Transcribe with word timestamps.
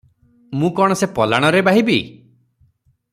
ମୁଁ 0.61 0.69
କଣ 0.79 0.97
ସେ 1.01 1.09
ପଲାଣରେ 1.19 1.61
ବାହିବି? 1.69 1.99